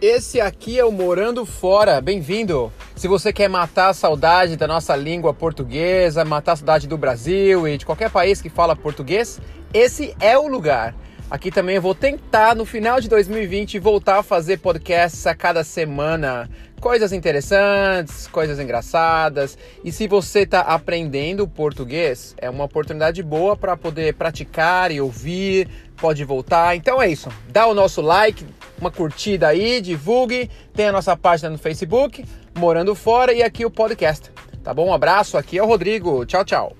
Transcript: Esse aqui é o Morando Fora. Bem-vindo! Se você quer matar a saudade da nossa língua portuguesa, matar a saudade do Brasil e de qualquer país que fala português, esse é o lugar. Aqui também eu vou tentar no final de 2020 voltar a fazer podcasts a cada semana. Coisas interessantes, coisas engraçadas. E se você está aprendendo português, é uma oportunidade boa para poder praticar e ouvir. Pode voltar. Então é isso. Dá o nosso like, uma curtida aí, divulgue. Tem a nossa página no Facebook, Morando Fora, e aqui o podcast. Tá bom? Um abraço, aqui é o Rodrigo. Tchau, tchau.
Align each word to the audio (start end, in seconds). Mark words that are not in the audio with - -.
Esse 0.00 0.40
aqui 0.40 0.78
é 0.78 0.84
o 0.84 0.90
Morando 0.90 1.44
Fora. 1.44 2.00
Bem-vindo! 2.00 2.72
Se 2.96 3.06
você 3.06 3.34
quer 3.34 3.50
matar 3.50 3.90
a 3.90 3.92
saudade 3.92 4.56
da 4.56 4.66
nossa 4.66 4.96
língua 4.96 5.34
portuguesa, 5.34 6.24
matar 6.24 6.52
a 6.52 6.56
saudade 6.56 6.88
do 6.88 6.96
Brasil 6.96 7.68
e 7.68 7.76
de 7.76 7.84
qualquer 7.84 8.10
país 8.10 8.40
que 8.40 8.48
fala 8.48 8.74
português, 8.74 9.38
esse 9.74 10.16
é 10.18 10.38
o 10.38 10.48
lugar. 10.48 10.94
Aqui 11.30 11.50
também 11.50 11.76
eu 11.76 11.82
vou 11.82 11.94
tentar 11.94 12.56
no 12.56 12.64
final 12.64 12.98
de 12.98 13.10
2020 13.10 13.78
voltar 13.78 14.18
a 14.18 14.22
fazer 14.22 14.56
podcasts 14.56 15.26
a 15.26 15.34
cada 15.34 15.62
semana. 15.62 16.48
Coisas 16.80 17.12
interessantes, 17.12 18.26
coisas 18.26 18.58
engraçadas. 18.58 19.58
E 19.84 19.92
se 19.92 20.08
você 20.08 20.40
está 20.40 20.62
aprendendo 20.62 21.46
português, 21.46 22.34
é 22.38 22.48
uma 22.48 22.64
oportunidade 22.64 23.22
boa 23.22 23.54
para 23.54 23.76
poder 23.76 24.14
praticar 24.14 24.90
e 24.90 24.98
ouvir. 24.98 25.68
Pode 26.00 26.24
voltar. 26.24 26.74
Então 26.76 27.00
é 27.00 27.08
isso. 27.08 27.28
Dá 27.48 27.66
o 27.66 27.74
nosso 27.74 28.00
like, 28.00 28.44
uma 28.80 28.90
curtida 28.90 29.48
aí, 29.48 29.80
divulgue. 29.80 30.50
Tem 30.74 30.88
a 30.88 30.92
nossa 30.92 31.16
página 31.16 31.50
no 31.50 31.58
Facebook, 31.58 32.24
Morando 32.56 32.94
Fora, 32.94 33.32
e 33.32 33.42
aqui 33.42 33.66
o 33.66 33.70
podcast. 33.70 34.30
Tá 34.62 34.72
bom? 34.72 34.88
Um 34.88 34.94
abraço, 34.94 35.36
aqui 35.36 35.58
é 35.58 35.62
o 35.62 35.66
Rodrigo. 35.66 36.24
Tchau, 36.24 36.44
tchau. 36.44 36.79